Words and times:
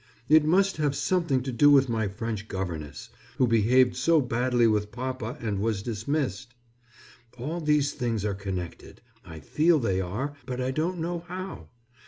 It 0.27 0.43
must 0.43 0.77
have 0.77 0.95
something 0.95 1.43
to 1.43 1.51
do 1.51 1.69
with 1.69 1.87
my 1.87 2.07
French 2.07 2.47
governess, 2.47 3.11
who 3.37 3.45
behaved 3.45 3.95
so 3.95 4.19
badly 4.19 4.65
with 4.65 4.91
papa 4.91 5.37
and 5.39 5.59
was 5.59 5.83
dismissed. 5.83 6.55
All 7.37 7.61
these 7.61 7.93
things 7.93 8.25
are 8.25 8.33
connected. 8.33 9.01
I 9.23 9.41
feel 9.41 9.77
they 9.77 10.01
are, 10.01 10.35
but 10.47 10.59
I 10.59 10.71
don't 10.71 10.97
know 10.97 11.19
how. 11.27 11.69